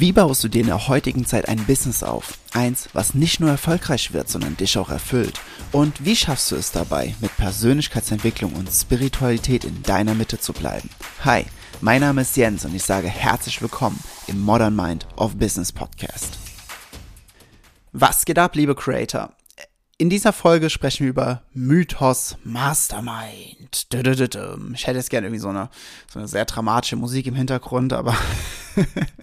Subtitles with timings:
[0.00, 2.38] Wie baust du dir in der heutigen Zeit ein Business auf?
[2.54, 5.38] Eins, was nicht nur erfolgreich wird, sondern dich auch erfüllt.
[5.72, 10.88] Und wie schaffst du es dabei, mit Persönlichkeitsentwicklung und Spiritualität in deiner Mitte zu bleiben?
[11.22, 11.44] Hi,
[11.82, 16.38] mein Name ist Jens und ich sage herzlich willkommen im Modern Mind of Business Podcast.
[17.92, 19.34] Was geht ab, liebe Creator?
[19.98, 23.86] In dieser Folge sprechen wir über Mythos Mastermind.
[23.92, 25.68] Ich hätte jetzt gerne irgendwie so eine,
[26.10, 28.16] so eine sehr dramatische Musik im Hintergrund, aber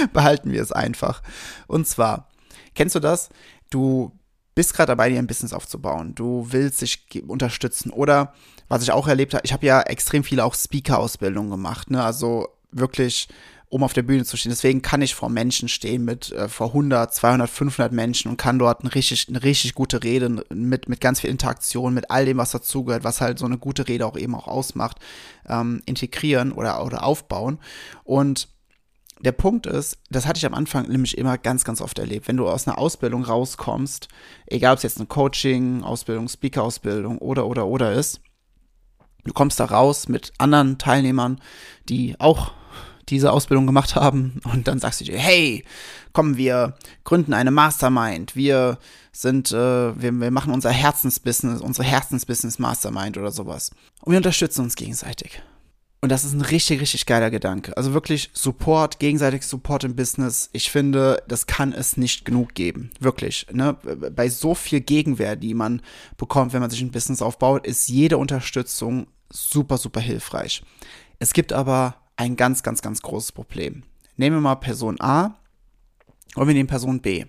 [0.12, 1.22] behalten wir es einfach.
[1.66, 2.28] Und zwar,
[2.74, 3.28] kennst du das?
[3.70, 4.12] Du
[4.54, 6.14] bist gerade dabei, dir ein Business aufzubauen.
[6.14, 7.90] Du willst dich unterstützen.
[7.90, 8.34] Oder
[8.68, 11.90] was ich auch erlebt habe, ich habe ja extrem viele auch Speaker-Ausbildungen gemacht.
[11.90, 12.02] Ne?
[12.02, 13.28] Also wirklich
[13.70, 14.50] um auf der Bühne zu stehen.
[14.50, 18.58] Deswegen kann ich vor Menschen stehen mit äh, vor 100, 200, 500 Menschen und kann
[18.58, 22.38] dort eine richtig, eine richtig gute Rede mit, mit ganz viel Interaktion, mit all dem,
[22.38, 24.98] was dazugehört, was halt so eine gute Rede auch eben auch ausmacht,
[25.48, 27.60] ähm, integrieren oder, oder aufbauen.
[28.02, 28.48] Und
[29.20, 32.28] der Punkt ist, das hatte ich am Anfang nämlich immer ganz, ganz oft erlebt.
[32.28, 34.08] Wenn du aus einer Ausbildung rauskommst,
[34.46, 38.20] egal ob es jetzt eine Coaching, Ausbildung, Speaker-Ausbildung oder, oder, oder ist,
[39.24, 41.40] du kommst da raus mit anderen Teilnehmern,
[41.88, 42.52] die auch
[43.08, 45.64] diese Ausbildung gemacht haben und dann sagst du dir, hey,
[46.12, 48.78] komm, wir gründen eine Mastermind, wir
[49.12, 53.72] sind, äh, wir, wir machen unser Herzensbusiness, unsere Herzensbusiness Mastermind oder sowas.
[54.02, 55.42] Und wir unterstützen uns gegenseitig.
[56.02, 57.76] Und das ist ein richtig, richtig geiler Gedanke.
[57.76, 60.48] Also wirklich Support, gegenseitig Support im Business.
[60.52, 62.90] Ich finde, das kann es nicht genug geben.
[63.00, 63.46] Wirklich.
[63.52, 63.74] Ne?
[63.74, 65.82] Bei so viel Gegenwehr, die man
[66.16, 70.62] bekommt, wenn man sich ein Business aufbaut, ist jede Unterstützung super, super hilfreich.
[71.18, 73.82] Es gibt aber ein ganz, ganz, ganz großes Problem.
[74.16, 75.36] Nehmen wir mal Person A
[76.34, 77.26] und wir nehmen Person B.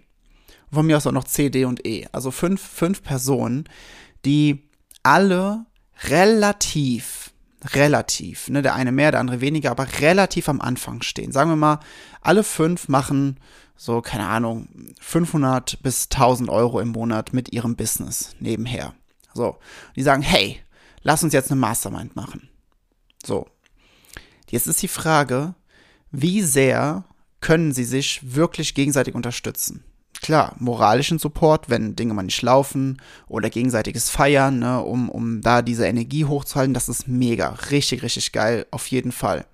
[0.72, 2.08] Von mir aus auch noch C, D und E.
[2.14, 3.66] Also fünf, fünf Personen,
[4.24, 4.70] die
[5.04, 5.66] alle
[6.06, 7.31] relativ
[7.64, 11.32] relativ, ne, der eine mehr, der andere weniger, aber relativ am Anfang stehen.
[11.32, 11.80] Sagen wir mal,
[12.22, 13.40] alle fünf machen
[13.84, 14.68] so, keine Ahnung,
[15.00, 18.94] 500 bis 1000 Euro im Monat mit ihrem Business nebenher.
[19.34, 19.58] So,
[19.96, 20.60] die sagen, hey,
[21.02, 22.48] lass uns jetzt eine Mastermind machen.
[23.26, 23.48] So,
[24.52, 25.56] jetzt ist die Frage,
[26.12, 27.06] wie sehr
[27.40, 29.84] können sie sich wirklich gegenseitig unterstützen?
[30.22, 35.62] Klar, moralischen Support, wenn Dinge mal nicht laufen oder gegenseitiges Feiern, ne, um, um da
[35.62, 39.46] diese Energie hochzuhalten, das ist mega, richtig, richtig geil, auf jeden Fall.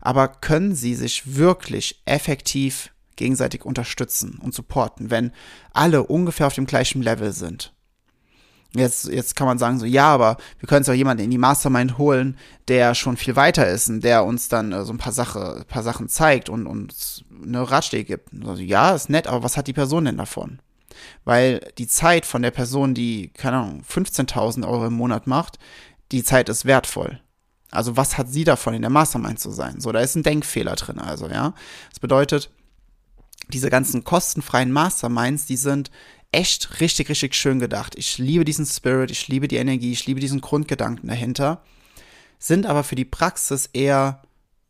[0.00, 5.32] Aber können sie sich wirklich effektiv gegenseitig unterstützen und supporten, wenn
[5.72, 7.72] alle ungefähr auf dem gleichen Level sind?
[8.74, 11.38] Jetzt, jetzt kann man sagen, so, ja, aber wir können es auch jemanden in die
[11.38, 12.36] Mastermind holen,
[12.66, 15.84] der schon viel weiter ist und der uns dann äh, so ein paar, Sache, paar
[15.84, 18.30] Sachen zeigt und uns eine Ratschläge gibt.
[18.44, 20.58] Also, ja, ist nett, aber was hat die Person denn davon?
[21.24, 25.58] Weil die Zeit von der Person, die, keine Ahnung, 15.000 Euro im Monat macht,
[26.10, 27.20] die Zeit ist wertvoll.
[27.70, 29.80] Also was hat sie davon, in der Mastermind zu sein?
[29.80, 31.54] So, da ist ein Denkfehler drin, also, ja.
[31.90, 32.50] Das bedeutet,
[33.48, 35.90] diese ganzen kostenfreien Masterminds, die sind
[36.34, 37.94] echt richtig, richtig schön gedacht.
[37.96, 41.62] Ich liebe diesen Spirit, ich liebe die Energie, ich liebe diesen Grundgedanken dahinter,
[42.38, 44.22] sind aber für die Praxis eher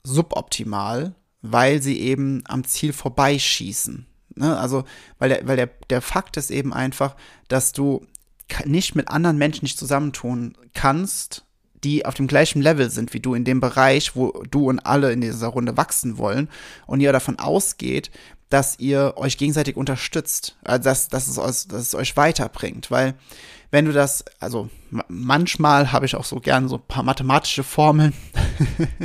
[0.02, 4.06] suboptimal, weil sie eben am Ziel vorbeischießen.
[4.36, 4.58] Ne?
[4.58, 4.84] Also,
[5.18, 7.16] weil, der, weil der, der Fakt ist eben einfach,
[7.48, 8.06] dass du
[8.66, 11.44] nicht mit anderen Menschen nicht zusammentun kannst,
[11.82, 15.12] die auf dem gleichen Level sind wie du in dem Bereich, wo du und alle
[15.12, 16.48] in dieser Runde wachsen wollen
[16.86, 18.10] und ihr davon ausgeht,
[18.54, 23.14] dass ihr euch gegenseitig unterstützt, also dass, dass, es, euch, dass es euch weiterbringt, weil
[23.72, 24.70] wenn du das, also
[25.08, 28.12] manchmal habe ich auch so gern so ein paar mathematische Formeln,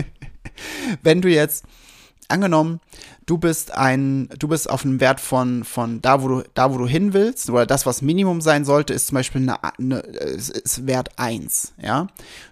[1.01, 1.65] wenn du jetzt
[2.27, 2.79] angenommen,
[3.25, 6.77] du bist ein, du bist auf einem Wert von, von da, wo du, da, wo
[6.77, 10.85] du hin willst, oder das, was Minimum sein sollte, ist zum Beispiel eine, eine ist
[10.85, 12.05] Wert 1, ja.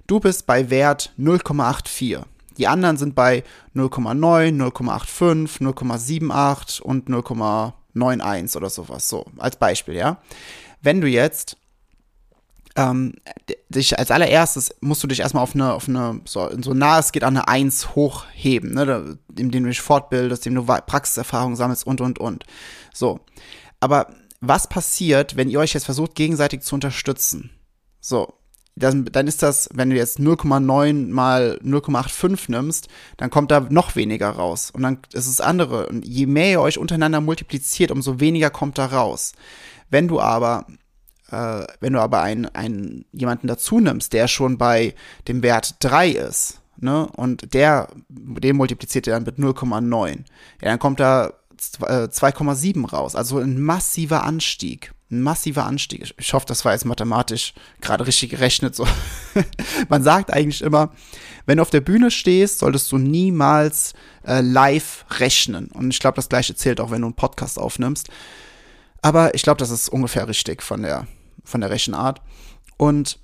[0.07, 2.23] Du bist bei Wert 0,84.
[2.57, 3.43] Die anderen sind bei
[3.75, 9.09] 0,9, 0,85, 0,78 und 0,91 oder sowas.
[9.09, 10.21] So, als Beispiel, ja.
[10.81, 11.57] Wenn du jetzt
[12.77, 13.13] ähm,
[13.69, 17.11] dich als allererstes musst du dich erstmal auf eine, auf eine, so, so nah es
[17.11, 22.01] geht an eine 1 hochheben, ne, indem du dich fortbildest, indem du Praxiserfahrung sammelst und,
[22.01, 22.45] und, und.
[22.93, 23.19] So.
[23.79, 24.07] Aber
[24.41, 27.49] was passiert, wenn ihr euch jetzt versucht, gegenseitig zu unterstützen?
[27.99, 28.33] So,
[28.77, 32.87] dann, dann ist das, wenn du jetzt 0,9 mal 0,85 nimmst,
[33.17, 34.71] dann kommt da noch weniger raus.
[34.71, 35.87] Und dann ist es andere.
[35.87, 39.33] Und je mehr ihr euch untereinander multipliziert, umso weniger kommt da raus.
[39.89, 40.65] Wenn du aber
[41.31, 44.93] äh, wenn du aber einen, einen jemanden dazu nimmst, der schon bei
[45.27, 50.23] dem Wert 3 ist, ne, und der, den multipliziert ihr dann mit 0,9, ja,
[50.61, 53.15] dann kommt da 2,7 äh, raus.
[53.15, 54.93] Also ein massiver Anstieg.
[55.09, 56.13] Ein massiver Anstieg.
[56.17, 58.75] Ich hoffe, das war jetzt mathematisch gerade richtig gerechnet.
[58.75, 58.85] So.
[59.89, 60.91] Man sagt eigentlich immer,
[61.45, 63.93] wenn du auf der Bühne stehst, solltest du niemals
[64.25, 65.67] äh, live rechnen.
[65.67, 68.09] Und ich glaube, das gleiche zählt auch, wenn du einen Podcast aufnimmst.
[69.01, 71.07] Aber ich glaube, das ist ungefähr richtig von der,
[71.45, 72.21] von der Rechenart.
[72.75, 73.19] Und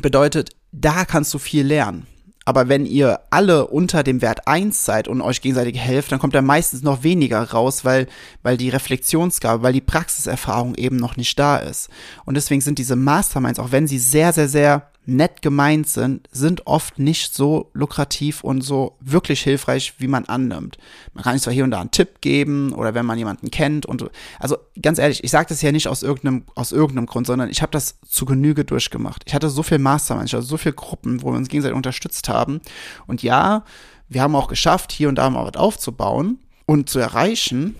[0.00, 2.06] bedeutet, da kannst du viel lernen.
[2.48, 6.34] Aber wenn ihr alle unter dem Wert 1 seid und euch gegenseitig helft, dann kommt
[6.34, 8.06] da meistens noch weniger raus, weil,
[8.42, 11.90] weil die Reflexionsgabe, weil die Praxiserfahrung eben noch nicht da ist.
[12.24, 16.66] Und deswegen sind diese Masterminds, auch wenn sie sehr, sehr, sehr nett gemeint sind, sind
[16.66, 20.76] oft nicht so lukrativ und so wirklich hilfreich, wie man annimmt.
[21.14, 24.04] Man kann zwar hier und da einen Tipp geben oder wenn man jemanden kennt und
[24.38, 27.62] also ganz ehrlich, ich sage das ja nicht aus irgendeinem aus irgendeinem Grund, sondern ich
[27.62, 29.22] habe das zu Genüge durchgemacht.
[29.26, 32.60] Ich hatte so viel Masterminds, also so viele Gruppen, wo wir uns gegenseitig unterstützt haben
[33.06, 33.64] und ja,
[34.08, 37.78] wir haben auch geschafft, hier und da mal was aufzubauen und zu erreichen,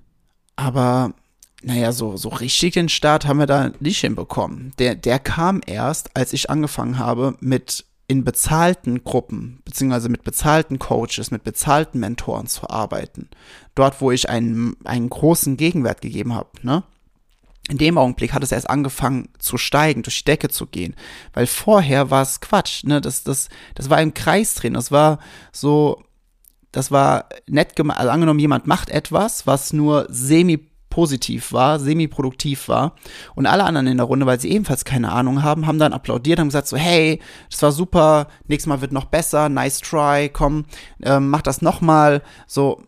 [0.56, 1.12] aber
[1.62, 4.72] naja, so, so richtig den Start haben wir da nicht hinbekommen.
[4.78, 10.78] Der, der kam erst, als ich angefangen habe, mit in bezahlten Gruppen, beziehungsweise mit bezahlten
[10.78, 13.28] Coaches, mit bezahlten Mentoren zu arbeiten.
[13.74, 16.84] Dort, wo ich einen, einen großen Gegenwert gegeben habe, ne?
[17.68, 20.96] In dem Augenblick hat es erst angefangen zu steigen, durch die Decke zu gehen.
[21.34, 23.02] Weil vorher war es Quatsch, ne?
[23.02, 24.72] Das, das, das war im Kreis drin.
[24.72, 25.18] Das war
[25.52, 26.02] so,
[26.72, 27.98] das war nett gemacht.
[27.98, 30.67] Also angenommen, jemand macht etwas, was nur semi
[30.98, 32.96] positiv war, semi-produktiv war.
[33.36, 36.40] Und alle anderen in der Runde, weil sie ebenfalls keine Ahnung haben, haben dann applaudiert,
[36.40, 40.64] haben gesagt so, hey, das war super, nächstes Mal wird noch besser, nice try, komm,
[41.04, 42.82] ähm, mach das nochmal, so.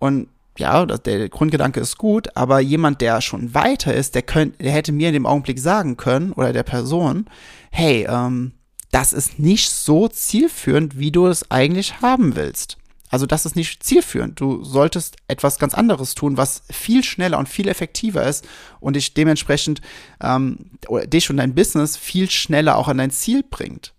[0.00, 0.26] Und
[0.58, 4.90] ja, der Grundgedanke ist gut, aber jemand, der schon weiter ist, der, könnt, der hätte
[4.90, 7.26] mir in dem Augenblick sagen können, oder der Person,
[7.70, 8.54] hey, ähm,
[8.90, 12.76] das ist nicht so zielführend, wie du es eigentlich haben willst.
[13.12, 14.40] Also das ist nicht zielführend.
[14.40, 18.48] Du solltest etwas ganz anderes tun, was viel schneller und viel effektiver ist
[18.80, 19.82] und dich dementsprechend
[20.22, 23.92] ähm, oder dich und dein Business viel schneller auch an dein Ziel bringt.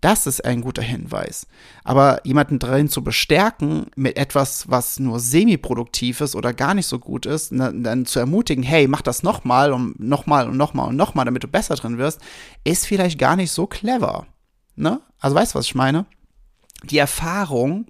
[0.00, 1.46] Das ist ein guter Hinweis.
[1.84, 6.98] Aber jemanden drin zu bestärken mit etwas, was nur semi-produktiv ist oder gar nicht so
[6.98, 11.24] gut ist, dann zu ermutigen, hey, mach das nochmal und nochmal und nochmal und nochmal,
[11.24, 12.20] damit du besser drin wirst,
[12.64, 14.26] ist vielleicht gar nicht so clever.
[14.74, 15.00] Ne?
[15.20, 16.06] Also weißt du, was ich meine?
[16.84, 17.86] Die Erfahrung,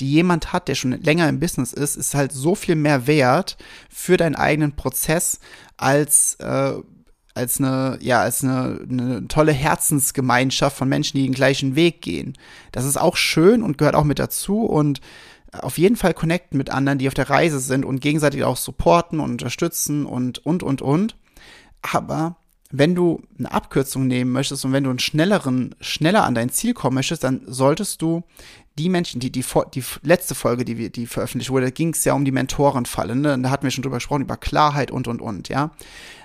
[0.00, 3.56] die jemand hat, der schon länger im Business ist, ist halt so viel mehr wert
[3.88, 5.40] für deinen eigenen Prozess
[5.76, 6.74] als äh,
[7.34, 12.34] als eine ja als eine, eine tolle Herzensgemeinschaft von Menschen, die den gleichen Weg gehen.
[12.72, 15.00] Das ist auch schön und gehört auch mit dazu und
[15.52, 19.20] auf jeden Fall connecten mit anderen, die auf der Reise sind und gegenseitig auch supporten
[19.20, 21.16] und unterstützen und und und und.
[21.82, 22.36] Aber
[22.78, 26.74] wenn du eine Abkürzung nehmen möchtest und wenn du einen schnelleren, schneller an dein Ziel
[26.74, 28.22] kommen möchtest, dann solltest du
[28.78, 29.44] die Menschen, die, die,
[29.74, 33.38] die letzte Folge, die wir, die veröffentlicht wurde, ging es ja um die Mentorenfalle, ne?
[33.38, 35.70] Da hatten wir schon drüber gesprochen, über Klarheit und, und, und, ja.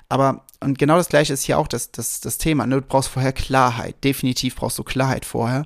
[0.09, 2.81] Aber, und genau das gleiche ist hier auch das, das, das Thema, ne?
[2.81, 4.03] Du brauchst vorher Klarheit.
[4.03, 5.65] Definitiv brauchst du Klarheit vorher.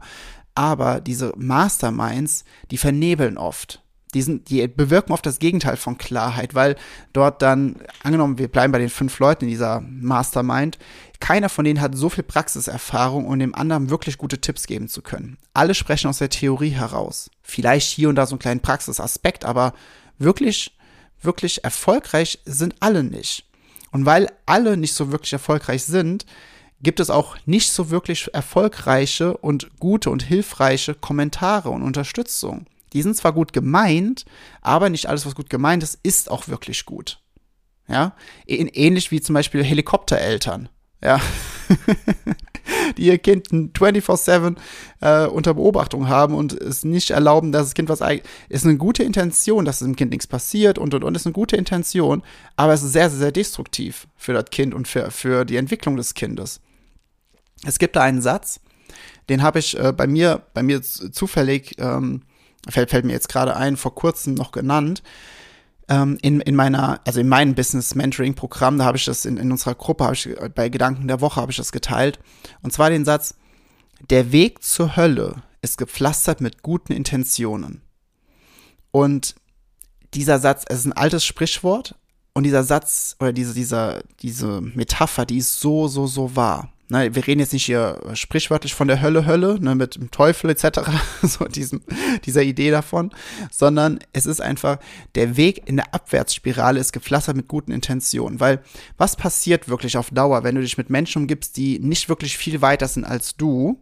[0.53, 3.81] Aber diese Masterminds, die vernebeln oft
[4.15, 6.75] die, sind, die bewirken oft das Gegenteil von Klarheit, weil
[7.13, 10.79] dort dann, angenommen, wir bleiben bei den fünf Leuten in dieser Mastermind,
[11.19, 15.01] keiner von denen hat so viel Praxiserfahrung, um dem anderen wirklich gute Tipps geben zu
[15.01, 15.37] können.
[15.53, 17.29] Alle sprechen aus der Theorie heraus.
[17.43, 19.73] Vielleicht hier und da so einen kleinen Praxisaspekt, aber
[20.17, 20.75] wirklich,
[21.21, 23.45] wirklich erfolgreich sind alle nicht.
[23.91, 26.25] Und weil alle nicht so wirklich erfolgreich sind,
[26.81, 32.65] gibt es auch nicht so wirklich erfolgreiche und gute und hilfreiche Kommentare und Unterstützung.
[32.93, 34.25] Die sind zwar gut gemeint,
[34.61, 37.19] aber nicht alles, was gut gemeint ist, ist auch wirklich gut.
[37.87, 38.15] Ja,
[38.47, 40.69] ähnlich wie zum Beispiel Helikoptereltern.
[41.03, 41.21] Ja,
[42.97, 44.55] die ihr Kind 24-7
[45.01, 48.27] äh, unter Beobachtung haben und es nicht erlauben, dass das Kind was eigentlich.
[48.49, 51.57] Ist eine gute Intention, dass dem Kind nichts passiert und und und ist eine gute
[51.57, 52.23] Intention,
[52.55, 55.95] aber es ist sehr, sehr, sehr destruktiv für das Kind und für, für die Entwicklung
[55.95, 56.59] des Kindes.
[57.65, 58.59] Es gibt da einen Satz,
[59.29, 62.23] den habe ich äh, bei mir, bei mir zufällig ähm,
[62.69, 65.03] fällt, fällt mir jetzt gerade ein, vor kurzem noch genannt.
[65.87, 69.37] Ähm, in, in meiner, also in meinem Business Mentoring Programm, da habe ich das in,
[69.37, 72.19] in unserer Gruppe, ich bei Gedanken der Woche habe ich das geteilt.
[72.61, 73.35] Und zwar den Satz,
[74.09, 77.81] der Weg zur Hölle ist gepflastert mit guten Intentionen.
[78.91, 79.35] Und
[80.13, 81.95] dieser Satz, es ist ein altes Sprichwort,
[82.35, 86.69] und dieser Satz oder diese, dieser, diese Metapher, die ist so, so, so wahr.
[86.87, 90.51] Ne, wir reden jetzt nicht hier sprichwörtlich von der Hölle, Hölle, ne, mit dem Teufel
[90.51, 90.81] etc.,
[91.23, 91.81] so diesem,
[92.25, 93.09] dieser Idee davon,
[93.51, 94.77] sondern es ist einfach,
[95.15, 98.61] der Weg in der Abwärtsspirale ist gepflastert mit guten Intentionen, weil
[98.97, 102.61] was passiert wirklich auf Dauer, wenn du dich mit Menschen umgibst, die nicht wirklich viel
[102.61, 103.79] weiter sind als du,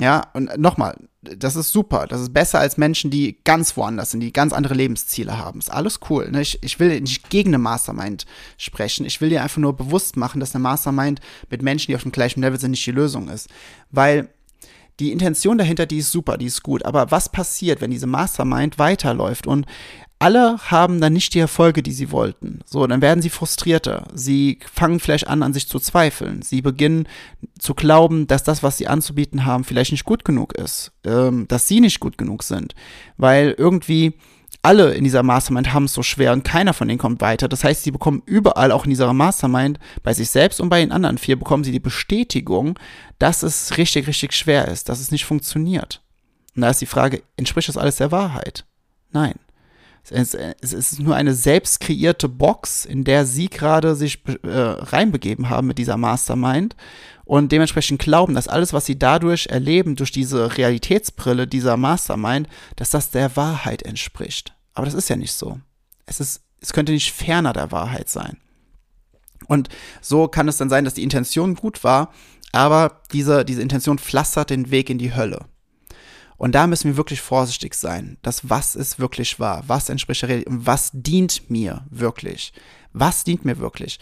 [0.00, 2.06] Ja, und nochmal, das ist super.
[2.08, 5.60] Das ist besser als Menschen, die ganz woanders sind, die ganz andere Lebensziele haben.
[5.60, 6.30] Ist alles cool.
[6.30, 6.42] Ne?
[6.42, 9.06] Ich, ich will nicht gegen eine Mastermind sprechen.
[9.06, 12.12] Ich will dir einfach nur bewusst machen, dass eine Mastermind mit Menschen, die auf dem
[12.12, 13.48] gleichen Level sind, nicht die Lösung ist.
[13.90, 14.30] Weil
[15.00, 16.84] die Intention dahinter, die ist super, die ist gut.
[16.84, 19.66] Aber was passiert, wenn diese Mastermind weiterläuft und
[20.24, 22.60] alle haben dann nicht die Erfolge, die sie wollten.
[22.64, 24.08] So, dann werden sie frustrierter.
[24.14, 26.40] Sie fangen vielleicht an, an sich zu zweifeln.
[26.40, 27.06] Sie beginnen
[27.58, 30.92] zu glauben, dass das, was sie anzubieten haben, vielleicht nicht gut genug ist.
[31.04, 32.74] Ähm, dass sie nicht gut genug sind.
[33.18, 34.14] Weil irgendwie
[34.62, 37.46] alle in dieser Mastermind haben es so schwer und keiner von denen kommt weiter.
[37.46, 40.90] Das heißt, sie bekommen überall, auch in dieser Mastermind, bei sich selbst und bei den
[40.90, 42.78] anderen vier, bekommen sie die Bestätigung,
[43.18, 46.00] dass es richtig, richtig schwer ist, dass es nicht funktioniert.
[46.56, 48.64] Und da ist die Frage, entspricht das alles der Wahrheit?
[49.12, 49.34] Nein.
[50.10, 55.66] Es, ist nur eine selbst kreierte Box, in der sie gerade sich äh, reinbegeben haben
[55.66, 56.76] mit dieser Mastermind
[57.24, 62.90] und dementsprechend glauben, dass alles, was sie dadurch erleben, durch diese Realitätsbrille dieser Mastermind, dass
[62.90, 64.54] das der Wahrheit entspricht.
[64.74, 65.58] Aber das ist ja nicht so.
[66.04, 68.36] Es ist, es könnte nicht ferner der Wahrheit sein.
[69.46, 69.68] Und
[70.02, 72.12] so kann es dann sein, dass die Intention gut war,
[72.52, 75.46] aber diese, diese Intention pflastert den Weg in die Hölle.
[76.36, 80.28] Und da müssen wir wirklich vorsichtig sein, dass was ist wirklich wahr, was entspricht der
[80.30, 82.52] Realität und was dient mir wirklich.
[82.92, 83.98] Was dient mir wirklich?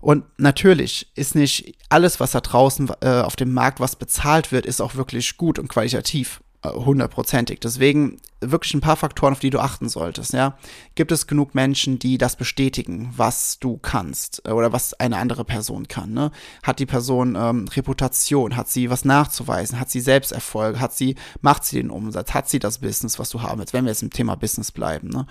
[0.00, 4.64] Und natürlich ist nicht alles, was da draußen äh, auf dem Markt, was bezahlt wird,
[4.64, 7.60] ist auch wirklich gut und qualitativ hundertprozentig.
[7.60, 10.32] Deswegen wirklich ein paar Faktoren, auf die du achten solltest.
[10.32, 10.58] Ja,
[10.94, 15.44] gibt es genug Menschen, die das bestätigen, was du kannst äh, oder was eine andere
[15.44, 16.12] Person kann?
[16.12, 16.30] Ne?
[16.62, 18.56] Hat die Person ähm, Reputation?
[18.56, 19.80] Hat sie was nachzuweisen?
[19.80, 20.78] Hat sie Selbsterfolg?
[20.78, 22.34] Hat sie macht sie den Umsatz?
[22.34, 23.72] Hat sie das Business, was du haben willst?
[23.72, 25.08] Wenn wir jetzt im Thema Business bleiben.
[25.08, 25.26] Ne?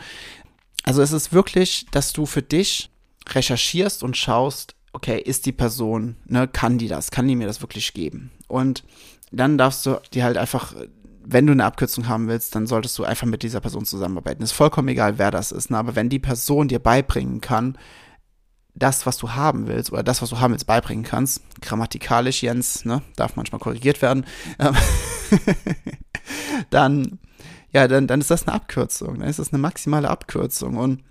[0.84, 2.90] Also es ist wirklich, dass du für dich
[3.28, 7.12] recherchierst und schaust, okay, ist die Person, ne, kann die das?
[7.12, 8.32] Kann die mir das wirklich geben?
[8.48, 8.84] Und
[9.32, 10.74] dann darfst du die halt einfach
[11.32, 14.42] wenn du eine Abkürzung haben willst, dann solltest du einfach mit dieser Person zusammenarbeiten.
[14.42, 15.70] Ist vollkommen egal, wer das ist.
[15.70, 15.78] Ne?
[15.78, 17.78] Aber wenn die Person dir beibringen kann,
[18.74, 22.84] das, was du haben willst, oder das, was du haben willst, beibringen kannst, grammatikalisch, Jens,
[22.86, 24.26] ne, darf manchmal korrigiert werden,
[24.58, 24.76] ähm,
[26.72, 27.20] dann,
[27.72, 29.20] ja, dann, dann ist das eine Abkürzung.
[29.20, 30.78] Dann ist das eine maximale Abkürzung.
[30.78, 31.04] Und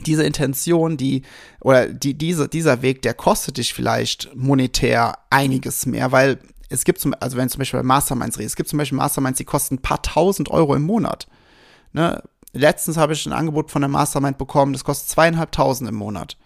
[0.00, 1.22] diese Intention, die,
[1.60, 6.38] oder die, diese, dieser Weg, der kostet dich vielleicht monetär einiges mehr, weil
[6.72, 9.38] es gibt zum, also wenn zum Beispiel bei Masterminds redest, es gibt zum Beispiel Masterminds,
[9.38, 11.26] die kosten ein paar tausend Euro im Monat.
[11.92, 12.22] Ne?
[12.52, 16.36] Letztens habe ich ein Angebot von der Mastermind bekommen, das kostet zweieinhalbtausend im Monat.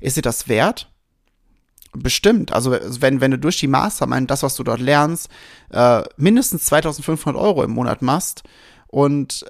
[0.00, 0.90] Ist dir das wert?
[1.92, 2.52] Bestimmt.
[2.52, 5.28] Also wenn, wenn du durch die Mastermind, das, was du dort lernst,
[5.70, 8.42] äh, mindestens 2500 Euro im Monat machst
[8.88, 9.44] und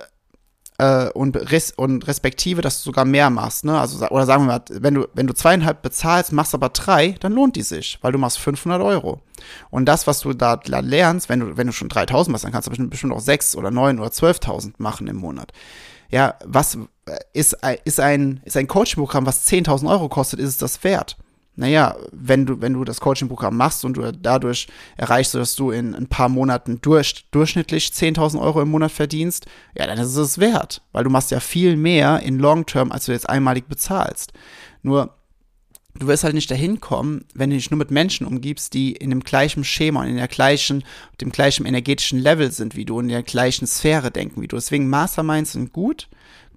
[0.78, 3.78] äh, und, res und respektive, dass du sogar mehr machst, ne?
[3.78, 7.32] Also, oder sagen wir mal, wenn du, wenn du zweieinhalb bezahlst, machst aber drei, dann
[7.32, 9.20] lohnt die sich, weil du machst 500 Euro.
[9.70, 12.68] Und das, was du da lernst, wenn du, wenn du schon 3000 machst, dann kannst
[12.68, 15.52] du bestimmt auch sechs oder neun oder 12.000 machen im Monat.
[16.10, 20.58] Ja, was äh, ist, ist ein, ist ein Coaching-Programm, was 10.000 Euro kostet, ist es
[20.58, 21.16] das wert?
[21.56, 25.94] Naja, wenn du, wenn du das Coaching-Programm machst und du dadurch erreichst, dass du in
[25.94, 29.46] ein paar Monaten durch, durchschnittlich 10.000 Euro im Monat verdienst,
[29.76, 33.12] ja, dann ist es wert, weil du machst ja viel mehr in Long-Term, als du
[33.12, 34.34] jetzt einmalig bezahlst.
[34.82, 35.14] Nur,
[35.94, 39.08] du wirst halt nicht dahin kommen, wenn du dich nur mit Menschen umgibst, die in
[39.08, 40.84] dem gleichen Schema und in der gleichen,
[41.22, 44.56] dem gleichen energetischen Level sind wie du, in der gleichen Sphäre denken wie du.
[44.56, 46.08] Deswegen Masterminds sind gut,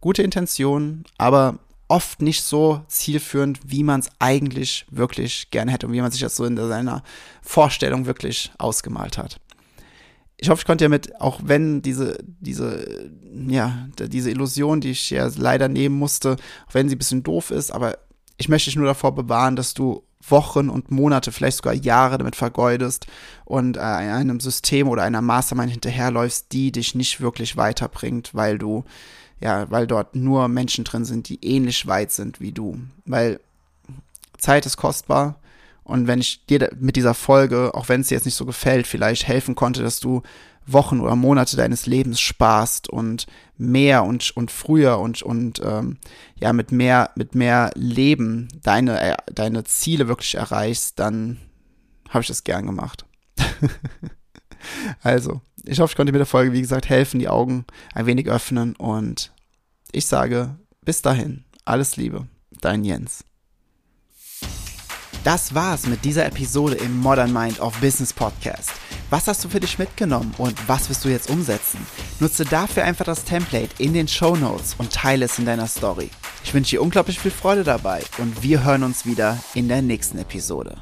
[0.01, 5.93] gute Intentionen, aber oft nicht so zielführend, wie man es eigentlich wirklich gerne hätte und
[5.93, 7.03] wie man sich das so in seiner
[7.41, 9.41] Vorstellung wirklich ausgemalt hat.
[10.38, 13.12] Ich hoffe, ich konnte damit, auch wenn diese, diese,
[13.48, 17.51] ja, diese Illusion, die ich ja leider nehmen musste, auch wenn sie ein bisschen doof
[17.51, 17.98] ist, aber
[18.38, 22.36] ich möchte dich nur davor bewahren, dass du Wochen und Monate, vielleicht sogar Jahre damit
[22.36, 23.08] vergeudest
[23.46, 28.84] und äh, einem System oder einer Mastermind hinterherläufst, die dich nicht wirklich weiterbringt, weil du
[29.41, 32.79] ja, weil dort nur Menschen drin sind, die ähnlich weit sind wie du.
[33.05, 33.39] Weil
[34.38, 35.39] Zeit ist kostbar.
[35.84, 38.86] Und wenn ich dir mit dieser Folge, auch wenn es dir jetzt nicht so gefällt,
[38.86, 40.22] vielleicht helfen konnte, dass du
[40.65, 43.25] Wochen oder Monate deines Lebens sparst und
[43.58, 45.98] mehr und, und früher und, und ähm,
[46.39, 51.38] ja, mit mehr, mit mehr Leben deine, äh, deine Ziele wirklich erreichst, dann
[52.10, 53.05] habe ich das gern gemacht.
[55.01, 58.28] also, ich hoffe, ich konnte mit der Folge, wie gesagt, helfen, die Augen ein wenig
[58.28, 59.32] öffnen und
[59.92, 62.28] ich sage bis dahin, alles Liebe,
[62.62, 63.24] dein Jens.
[65.24, 68.72] Das war's mit dieser Episode im Modern Mind of Business Podcast.
[69.10, 71.86] Was hast du für dich mitgenommen und was wirst du jetzt umsetzen?
[72.20, 76.10] Nutze dafür einfach das Template in den Show Notes und teile es in deiner Story.
[76.44, 80.20] Ich wünsche dir unglaublich viel Freude dabei und wir hören uns wieder in der nächsten
[80.20, 80.78] Episode.